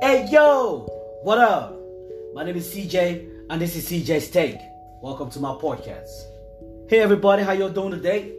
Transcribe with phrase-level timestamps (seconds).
[0.00, 0.86] Hey yo,
[1.24, 1.76] what up?
[2.32, 4.60] My name is CJ and this is CJ's Take.
[5.02, 6.08] Welcome to my podcast.
[6.88, 8.32] Hey everybody, how you doing today?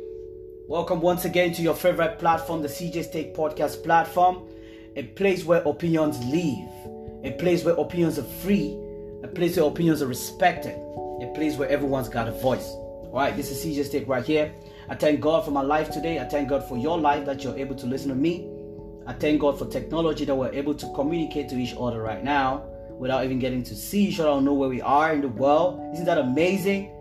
[0.69, 4.47] Welcome once again to your favorite platform, the CJ's Take podcast platform,
[4.95, 6.69] a place where opinions live,
[7.25, 8.77] a place where opinions are free,
[9.23, 10.77] a place where opinions are respected,
[11.21, 12.69] a place where everyone's got a voice.
[12.69, 14.53] All right, this is CJ's Take right here.
[14.87, 16.19] I thank God for my life today.
[16.19, 18.58] I thank God for your life that you're able to listen to me.
[19.07, 22.65] I thank God for technology that we're able to communicate to each other right now
[22.99, 25.81] without even getting to see each other or know where we are in the world.
[25.93, 26.91] Isn't that amazing?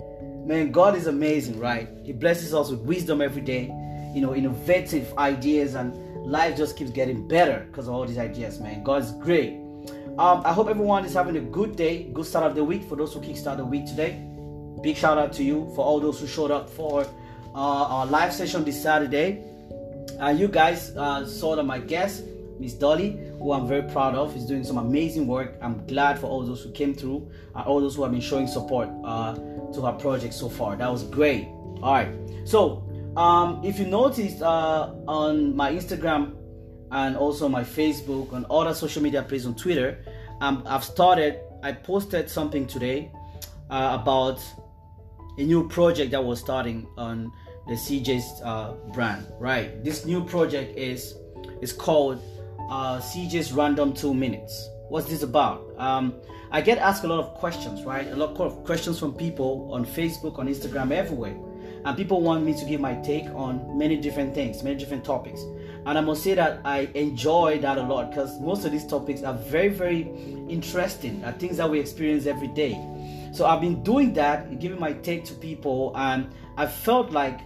[0.47, 1.88] Man, God is amazing, right?
[2.05, 3.65] He blesses us with wisdom every day,
[4.15, 8.59] you know, innovative ideas, and life just keeps getting better because of all these ideas,
[8.59, 8.83] man.
[8.83, 9.55] God's great.
[10.19, 12.96] Um, I hope everyone is having a good day, good start of the week for
[12.96, 14.24] those who kickstart the week today.
[14.83, 17.02] Big shout out to you for all those who showed up for
[17.55, 19.43] uh, our live session this Saturday.
[20.20, 22.24] Uh, you guys uh, saw that my guest,
[22.59, 25.54] Miss Dolly, who I'm very proud of, is doing some amazing work.
[25.62, 28.48] I'm glad for all those who came through, uh, all those who have been showing
[28.48, 30.74] support uh, to her project so far.
[30.74, 31.46] That was great.
[31.82, 32.09] All right.
[32.45, 32.84] So,
[33.16, 36.37] um, if you noticed uh, on my Instagram
[36.90, 40.04] and also my Facebook and other social media places on Twitter,
[40.40, 41.40] um, I've started.
[41.62, 43.10] I posted something today
[43.71, 44.40] uh, about
[45.38, 47.32] a new project that was starting on
[47.69, 49.27] the CJ's uh, brand.
[49.38, 49.85] Right.
[49.85, 51.15] This new project is
[51.61, 52.21] is called
[52.71, 54.69] uh, CJ's Random Two Minutes.
[54.88, 55.74] What's this about?
[55.79, 56.15] Um,
[56.51, 58.07] I get asked a lot of questions, right?
[58.09, 61.37] A lot of questions from people on Facebook, on Instagram, everywhere.
[61.85, 65.43] And people want me to give my take on many different things, many different topics.
[65.87, 69.22] And I must say that I enjoy that a lot because most of these topics
[69.22, 70.03] are very, very
[70.49, 72.83] interesting, are things that we experience every day.
[73.33, 77.41] So I've been doing that, giving my take to people, and I felt like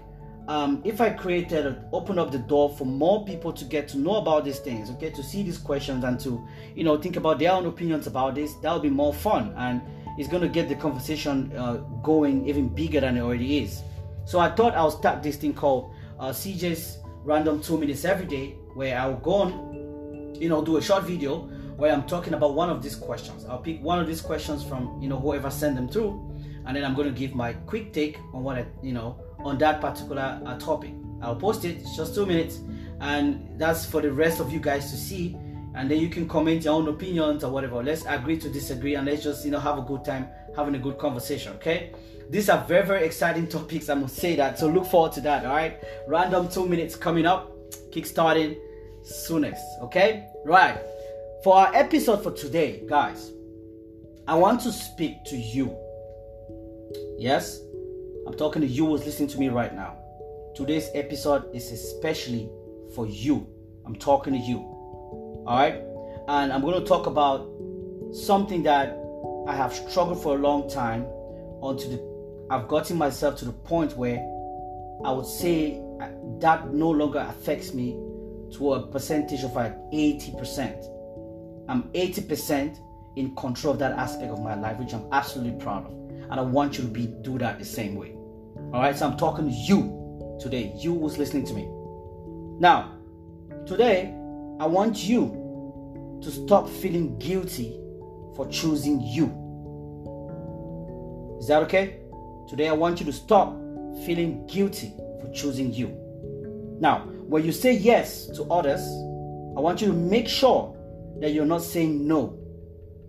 [0.48, 4.16] um, if I created, open up the door for more people to get to know
[4.16, 7.52] about these things, okay, to see these questions and to, you know, think about their
[7.52, 9.80] own opinions about this, that would be more fun and
[10.18, 13.82] it's going to get the conversation uh, going even bigger than it already is.
[14.24, 18.56] So I thought I'll start this thing called uh, CJ's Random Two Minutes Every Day,
[18.74, 22.68] where I'll go on, you know, do a short video where I'm talking about one
[22.68, 23.44] of these questions.
[23.46, 26.20] I'll pick one of these questions from, you know, whoever sent them through,
[26.66, 29.58] and then I'm going to give my quick take on what I, you know, on
[29.58, 30.92] that particular uh, topic.
[31.20, 32.60] I'll post it, just two minutes,
[33.00, 35.36] and that's for the rest of you guys to see.
[35.74, 37.82] And then you can comment your own opinions or whatever.
[37.82, 40.78] Let's agree to disagree and let's just you know have a good time having a
[40.78, 41.54] good conversation.
[41.54, 41.92] Okay,
[42.28, 43.88] these are very very exciting topics.
[43.88, 44.58] I must say that.
[44.58, 45.46] So look forward to that.
[45.46, 47.50] All right, random two minutes coming up,
[47.90, 48.58] kickstarting
[49.02, 49.64] soonest.
[49.82, 50.78] Okay, right.
[51.42, 53.32] For our episode for today, guys,
[54.28, 55.76] I want to speak to you.
[57.18, 57.60] Yes,
[58.26, 59.96] I'm talking to you who's listening to me right now.
[60.54, 62.48] Today's episode is especially
[62.94, 63.48] for you.
[63.84, 64.58] I'm talking to you.
[64.58, 65.82] All right?
[66.28, 67.50] And I'm going to talk about
[68.12, 68.96] something that
[69.48, 71.02] I have struggled for a long time
[71.62, 74.18] until the, I've gotten myself to the point where
[75.04, 77.92] I would say uh, that no longer affects me
[78.52, 80.88] to a percentage of like 80%.
[81.68, 82.78] I'm 80%
[83.16, 86.01] in control of that aspect of my life, which I'm absolutely proud of
[86.32, 88.14] and I want you to be do that the same way.
[88.72, 91.68] All right, so I'm talking to you today, you who's listening to me.
[92.58, 92.96] Now,
[93.66, 94.14] today,
[94.58, 97.78] I want you to stop feeling guilty
[98.34, 99.26] for choosing you.
[101.38, 102.00] Is that okay?
[102.48, 103.54] Today, I want you to stop
[104.06, 105.88] feeling guilty for choosing you.
[106.80, 110.74] Now, when you say yes to others, I want you to make sure
[111.20, 112.38] that you're not saying no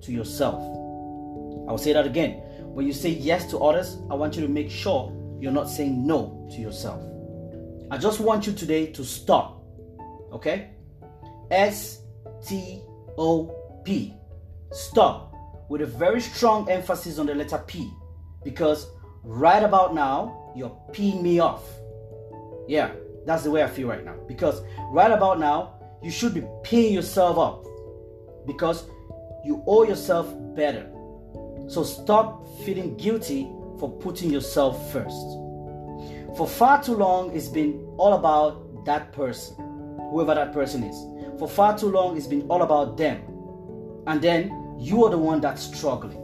[0.01, 0.61] to yourself.
[0.61, 2.42] I will say that again.
[2.73, 6.07] When you say yes to others, I want you to make sure you're not saying
[6.07, 7.03] no to yourself.
[7.91, 9.63] I just want you today to stop.
[10.31, 10.71] Okay?
[11.51, 12.01] S
[12.43, 12.81] T
[13.15, 14.15] O P.
[14.71, 15.35] Stop
[15.69, 17.91] with a very strong emphasis on the letter P
[18.43, 18.87] because
[19.23, 21.63] right about now you're peeing me off.
[22.67, 22.91] Yeah,
[23.27, 26.91] that's the way I feel right now because right about now you should be peeing
[26.91, 27.65] yourself up
[28.47, 28.87] because
[29.45, 30.89] you owe yourself better.
[31.67, 35.15] So stop feeling guilty for putting yourself first.
[36.37, 39.55] For far too long, it's been all about that person,
[40.11, 41.39] whoever that person is.
[41.39, 43.21] For far too long, it's been all about them.
[44.07, 46.19] And then you are the one that's struggling.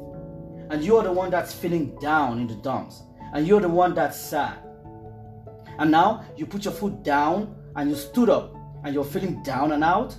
[0.70, 3.02] And you are the one that's feeling down in the dumps.
[3.34, 4.58] And you're the one that's sad.
[5.78, 9.72] And now you put your foot down and you stood up and you're feeling down
[9.72, 10.16] and out.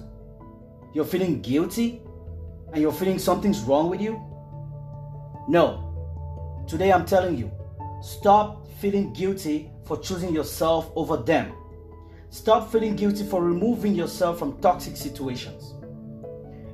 [0.95, 2.03] You're feeling guilty
[2.73, 4.21] and you're feeling something's wrong with you.
[5.51, 6.65] No.
[6.69, 7.51] Today I'm telling you,
[8.01, 11.53] stop feeling guilty for choosing yourself over them.
[12.29, 15.75] Stop feeling guilty for removing yourself from toxic situations.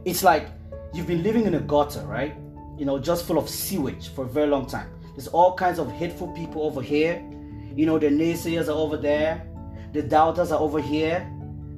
[0.04, 0.50] It's like
[0.92, 2.36] you've been living in a gutter, right?
[2.76, 4.90] You know, just full of sewage for a very long time.
[5.14, 7.24] There's all kinds of hateful people over here.
[7.74, 9.48] You know, the naysayers are over there.
[9.94, 11.26] The doubters are over here.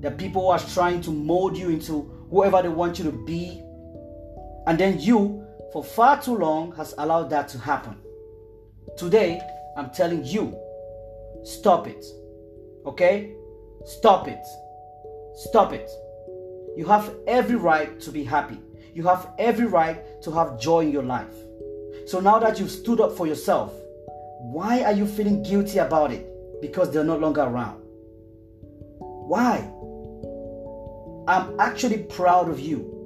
[0.01, 3.63] The people who are trying to mold you into whoever they want you to be.
[4.67, 7.97] And then you, for far too long, has allowed that to happen.
[8.97, 9.41] Today,
[9.77, 10.57] I'm telling you,
[11.45, 12.05] stop it.
[12.87, 13.35] Okay?
[13.85, 14.45] Stop it.
[15.35, 15.89] Stop it.
[16.77, 18.59] You have every right to be happy.
[18.95, 21.35] You have every right to have joy in your life.
[22.07, 23.73] So now that you've stood up for yourself,
[24.41, 26.27] why are you feeling guilty about it?
[26.61, 27.81] Because they're no longer around.
[28.99, 29.59] Why?
[31.29, 32.98] I'm actually proud of you.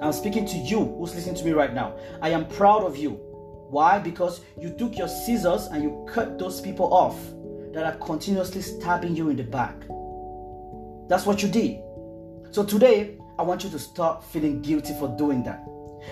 [0.00, 1.96] I'm speaking to you who's listening to me right now.
[2.22, 3.12] I am proud of you.
[3.70, 3.98] Why?
[3.98, 7.16] Because you took your scissors and you cut those people off
[7.74, 9.76] that are continuously stabbing you in the back.
[11.08, 11.80] That's what you did.
[12.52, 15.64] So today, I want you to stop feeling guilty for doing that.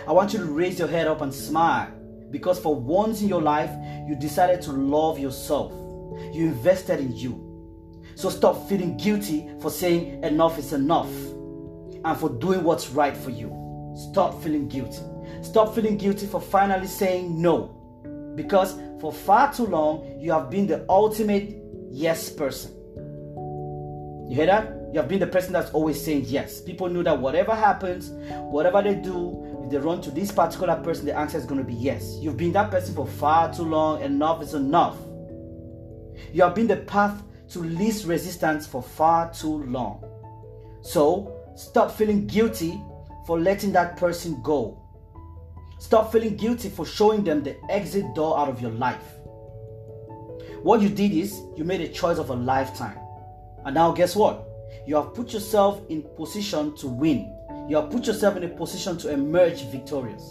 [0.06, 1.90] I want you to raise your head up and smile
[2.30, 3.70] because for once in your life,
[4.08, 5.72] you decided to love yourself.
[6.34, 7.42] You invested in you.
[8.16, 11.12] So stop feeling guilty for saying enough is enough
[12.04, 13.65] and for doing what's right for you.
[13.96, 15.00] Stop feeling guilty.
[15.42, 17.72] Stop feeling guilty for finally saying no.
[18.34, 21.56] Because for far too long, you have been the ultimate
[21.90, 22.72] yes person.
[24.28, 24.72] You hear that?
[24.92, 26.60] You have been the person that's always saying yes.
[26.60, 28.10] People know that whatever happens,
[28.50, 31.66] whatever they do, if they run to this particular person, the answer is going to
[31.66, 32.18] be yes.
[32.20, 34.02] You've been that person for far too long.
[34.02, 34.96] Enough is enough.
[36.32, 40.04] You have been the path to least resistance for far too long.
[40.82, 42.80] So stop feeling guilty
[43.26, 44.80] for letting that person go.
[45.78, 49.14] Stop feeling guilty for showing them the exit door out of your life.
[50.62, 52.98] What you did is you made a choice of a lifetime.
[53.64, 54.46] And now, guess what?
[54.86, 57.32] You have put yourself in position to win.
[57.68, 60.22] You have put yourself in a position to emerge victorious.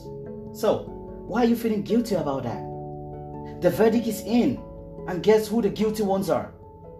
[0.53, 0.85] So,
[1.27, 2.61] why are you feeling guilty about that?
[3.61, 4.61] The verdict is in.
[5.07, 6.53] And guess who the guilty ones are?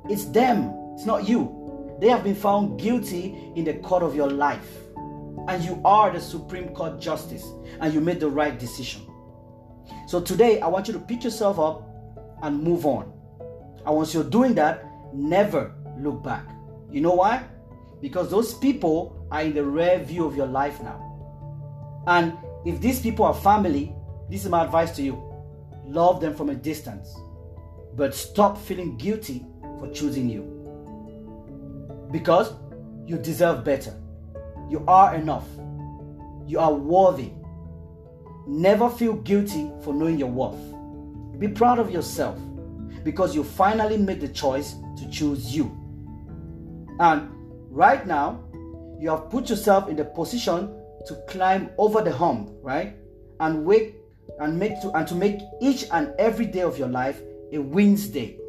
[0.09, 1.97] It's them, it's not you.
[1.99, 4.84] They have been found guilty in the court of your life
[5.47, 7.45] and you are the Supreme Court Justice,
[7.79, 9.01] and you made the right decision.
[10.07, 11.87] So today, I want you to pick yourself up
[12.41, 13.11] and move on.
[13.85, 16.47] And once you're doing that, never look back.
[16.91, 17.43] You know why?
[18.01, 21.01] Because those people are in the rear view of your life now.
[22.07, 22.33] And
[22.65, 23.93] if these people are family,
[24.29, 25.31] this is my advice to you
[25.87, 27.15] love them from a distance,
[27.95, 29.45] but stop feeling guilty
[29.79, 30.51] for choosing you.
[32.11, 32.53] Because
[33.05, 33.93] you deserve better.
[34.69, 35.47] You are enough.
[36.45, 37.31] You are worthy.
[38.47, 41.39] Never feel guilty for knowing your worth.
[41.39, 42.39] Be proud of yourself
[43.03, 45.65] because you finally made the choice to choose you.
[46.99, 47.29] And
[47.69, 48.43] right now,
[48.99, 50.73] you have put yourself in the position
[51.07, 52.95] to climb over the hump, right?
[53.39, 53.95] And wake
[54.39, 57.21] and make to and to make each and every day of your life
[57.51, 58.39] a wins day.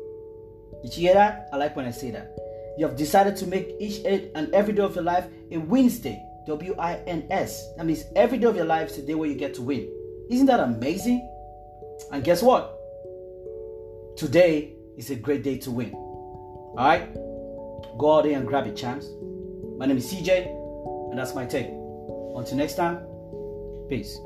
[0.82, 1.48] Did you hear that?
[1.52, 2.36] I like when I say that.
[2.78, 6.22] You have decided to make each and every day of your life a Wednesday.
[6.46, 7.74] W I N S.
[7.76, 9.90] That means every day of your life is a day where you get to win.
[10.30, 11.28] Isn't that amazing?
[12.12, 12.78] And guess what?
[14.16, 15.92] Today is a great day to win.
[15.92, 17.12] All right?
[17.98, 19.08] Go out there and grab it, champs.
[19.76, 20.46] My name is CJ,
[21.10, 21.66] and that's my take.
[21.66, 22.98] Until next time,
[23.88, 24.18] peace.